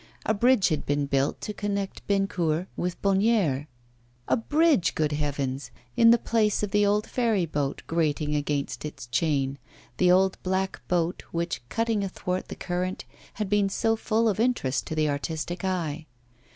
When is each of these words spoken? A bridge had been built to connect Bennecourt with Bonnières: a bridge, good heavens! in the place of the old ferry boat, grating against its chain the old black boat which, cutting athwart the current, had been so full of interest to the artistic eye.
A 0.25 0.33
bridge 0.33 0.69
had 0.69 0.83
been 0.83 1.05
built 1.05 1.39
to 1.41 1.53
connect 1.53 2.07
Bennecourt 2.07 2.65
with 2.75 2.99
Bonnières: 3.03 3.67
a 4.27 4.35
bridge, 4.35 4.95
good 4.95 5.11
heavens! 5.11 5.69
in 5.95 6.09
the 6.09 6.17
place 6.17 6.63
of 6.63 6.71
the 6.71 6.83
old 6.83 7.05
ferry 7.05 7.45
boat, 7.45 7.83
grating 7.85 8.35
against 8.35 8.83
its 8.83 9.05
chain 9.05 9.59
the 9.97 10.09
old 10.11 10.41
black 10.41 10.81
boat 10.87 11.21
which, 11.29 11.61
cutting 11.69 12.03
athwart 12.03 12.47
the 12.47 12.55
current, 12.55 13.05
had 13.35 13.47
been 13.47 13.69
so 13.69 13.95
full 13.95 14.27
of 14.27 14.39
interest 14.39 14.87
to 14.87 14.95
the 14.95 15.07
artistic 15.07 15.63
eye. 15.63 16.07